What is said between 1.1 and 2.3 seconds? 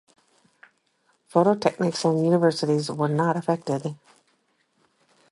Polytechnics and